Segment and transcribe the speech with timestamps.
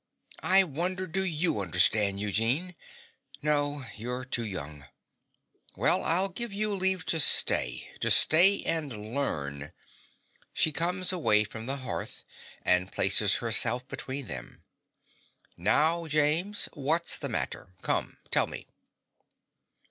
[0.41, 2.75] I wonder do you understand, Eugene!
[3.43, 4.85] No: you're too young.
[5.75, 9.73] Well, I give you leave to stay to stay and learn.
[10.53, 12.23] (She comes away from the hearth
[12.63, 14.63] and places herself between them.)
[15.55, 17.75] Now, James: what's the matter?
[17.83, 18.65] Come: tell me.